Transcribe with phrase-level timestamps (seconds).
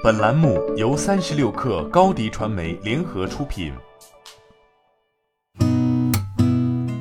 [0.00, 3.72] 本栏目由三十六氪高低传媒联合出品。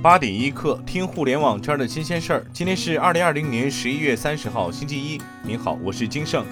[0.01, 2.45] 八点一刻，听互联网圈的新鲜事儿。
[2.51, 5.21] 今天是二零二零年十一月三十号，星期一。
[5.43, 6.43] 您好，我是金盛。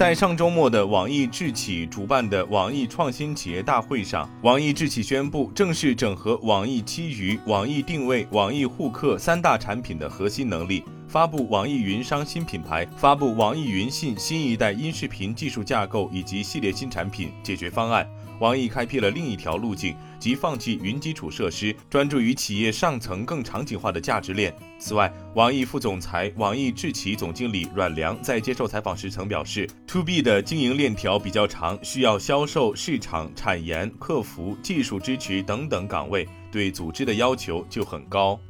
[0.00, 10.82] 在上周末的网易智企主办的网易创新企业大会上，网易智企宣布正式整合网易基于网易定位、网易互客三大产品的核心能力。
[11.06, 18.08] 发布网易云商新品牌，发布网易云信新一代音视频技术架构以及系列新产品解决方案。
[18.40, 24.52] 网易开辟了另一条路径，即放弃云基础设施，专注于企业上层更场景化的价值链。
[24.78, 38.40] 此外，网易副总裁、网易智企总经理阮良在接受采访时曾表示，To B 的经营链条比较长，需要销售、市场、产研、客服、技术支持等等岗位，对组织的要求就很高。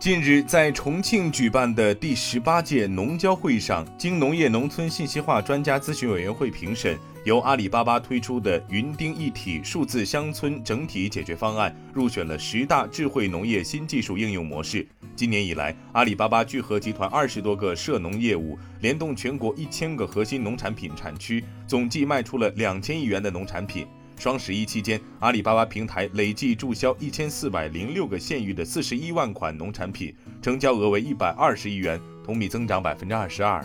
[0.00, 14.86] 近日，在重庆举办的第十八届农交会上，经农业农村信息化专家咨询委员会评审，由阿里巴巴推出的云钉一体数字乡村整体解决方案入选了十大智慧农业新技术应用模式。
[15.16, 23.86] 今年以来，阿里巴巴聚合集团二十多个涉农业务，联动全国一千个核心农产品产区，总计卖出了两千亿元的农产品。
[24.18, 33.64] 双十一期间，阿里巴巴平台累计注销一千四百零六个县域的四十一万款农产品，成交额为一百二十亿元，同比增长百分之二十二。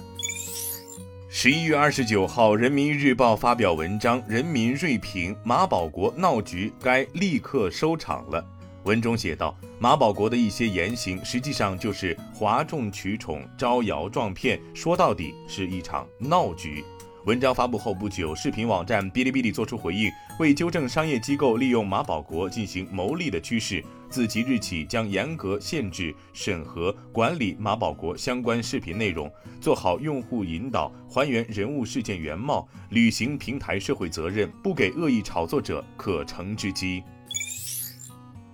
[1.32, 8.44] 十一月二十九号，人民日报发表文章，人民锐评马保国闹局该立刻收场了。
[8.86, 16.84] 文中写道，马保国的一些言行，实际上就是哗众取宠、招摇撞骗，说到底是一场闹局。
[17.26, 37.04] 文章发布后不久，视频网站哔哩哔哩作出回应，为纠正商业机构利用马保国进行牟利的趋势，自即日起将严格限制、审核、管理马保国相关视频内容，做好用户引导，还原人物事件原貌，履行平台社会责任，不给恶意炒作者可乘之机。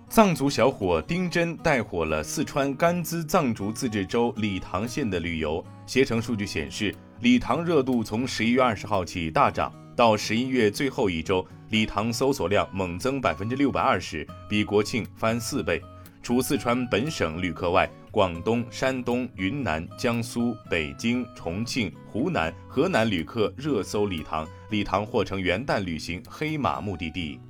[0.08, 6.92] 藏族小伙丁真带火了四川甘孜藏族自治州理塘县的旅游，携程数据显示。
[7.20, 15.80] 礼堂热度从十一月二十号起大涨，到十一月最后一周，礼堂搜索量猛增百分之六百二十，比国庆翻四倍。
[16.22, 27.40] 除四川本省旅客外，广东、山东、云南、江苏、北京、重庆、湖南、河南旅客热搜礼堂，礼堂或成元旦旅行黑马目的地。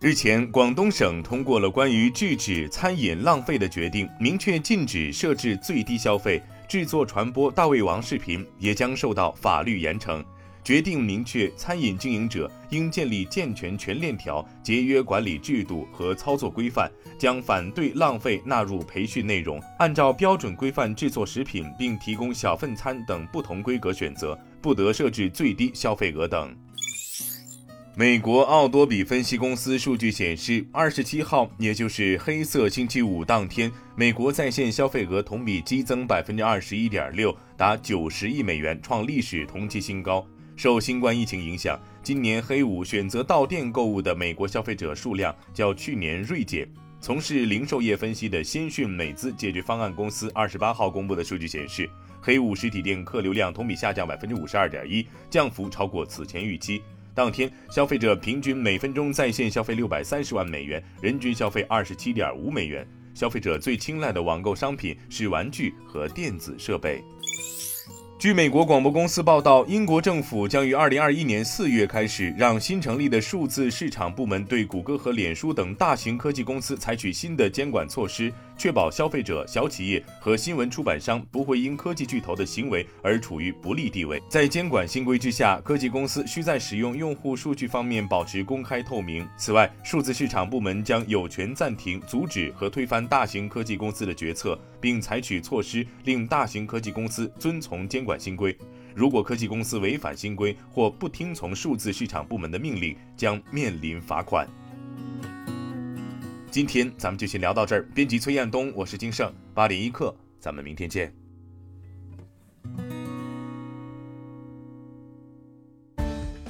[0.00, 6.40] 日前，广东省通过了关于制止餐饮浪费的决定，明确禁止设置最低消费。
[6.68, 10.22] 制作传播大胃王视频也将受到法律严惩。
[10.62, 26.54] 决定明确，餐饮经营者应建立健全全链条节约管理制度和操作规范，将反对浪费纳入培训内容，按照标准规范制作食品，并提供小份餐等不同规格选择，不得设置最低消费额等。
[27.98, 40.24] 美国奥多比分析公司数据显示，二十七号，也就是黑色星期五当天，美国在线消费额同比激增百分之二十一点六，达九十亿美元，创历史同期新高。
[40.54, 46.68] 受新冠疫情影响，今年黑五选择到店购物的美国消费者数量较去年锐减。
[47.00, 56.80] 从事零售业分析的先讯美资解决方案公司二十八号公布的数据显示，黑五实体店客流量同比下降百分之五十二点一，降幅超过此前预期。
[57.18, 62.86] 当天，消费者平均每分钟在线消费六百三十万美元，人均消费二十七点五美元。
[63.12, 67.02] 消费者最青睐的网购商品是玩具和电子设备。
[68.18, 84.20] 据美国广播公司报道，英国政府将于二零二一年四月开始，让新成立的数字市场部门对谷歌和脸书等大型科技公司采取新的监管措施，确保消费者、小企业和新闻出版商不会因科技巨头的行为而处于不利地位。
[84.28, 89.24] 在监管新规之下，科技公司需在使用用户数据方面保持公开透明。
[89.36, 98.08] 此外，数字市场部门将有权暂停、阻止和推翻大型科技公司的决策，并采取措施令大型科技公司遵从监。
[98.08, 98.56] 管新规，
[98.94, 104.48] 如果科技公司违反新规或不听从数字市场部门的命令，将面临罚款。
[106.50, 107.86] 今天咱们就先聊到这儿。
[107.94, 111.12] 编辑崔彦东，我是金盛，八点一刻，咱们明天见。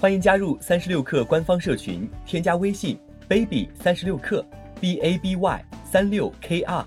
[0.00, 2.96] 欢迎加入三十六氪官方社群，添加微信
[3.28, 4.46] baby 三十六氪
[4.80, 6.86] b a b y 三六 k r，